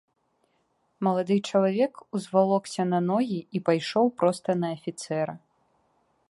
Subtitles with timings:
[1.07, 5.33] Малады чалавек узвалокся на ногі і пайшоў проста на афіцэра.